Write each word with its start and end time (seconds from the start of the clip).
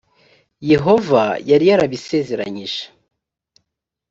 yehova 0.71 1.23
yari 1.49 1.65
yarabisezeranyije 1.69 2.81